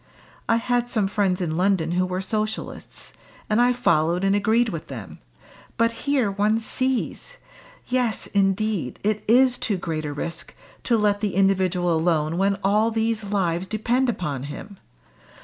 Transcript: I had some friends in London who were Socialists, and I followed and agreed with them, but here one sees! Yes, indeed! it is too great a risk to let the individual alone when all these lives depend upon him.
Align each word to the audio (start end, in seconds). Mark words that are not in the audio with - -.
I 0.49 0.55
had 0.55 0.89
some 0.89 1.07
friends 1.07 1.41
in 1.41 1.57
London 1.57 1.91
who 1.91 2.07
were 2.07 2.23
Socialists, 2.23 3.13
and 3.51 3.61
I 3.61 3.71
followed 3.71 4.23
and 4.23 4.35
agreed 4.35 4.69
with 4.69 4.87
them, 4.87 5.19
but 5.77 5.91
here 5.91 6.31
one 6.31 6.57
sees! 6.57 7.37
Yes, 7.85 8.25
indeed! 8.25 8.99
it 9.03 9.23
is 9.27 9.59
too 9.59 9.77
great 9.77 10.05
a 10.05 10.11
risk 10.11 10.55
to 10.85 10.97
let 10.97 11.21
the 11.21 11.35
individual 11.35 11.93
alone 11.95 12.39
when 12.39 12.57
all 12.63 12.89
these 12.89 13.25
lives 13.25 13.67
depend 13.67 14.09
upon 14.09 14.45
him. 14.49 14.77